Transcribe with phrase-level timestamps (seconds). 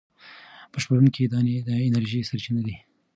[0.71, 2.75] بشپړوونکې دانې د انرژۍ سرچینه دي.